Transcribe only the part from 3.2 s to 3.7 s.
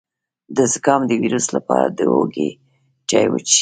وڅښئ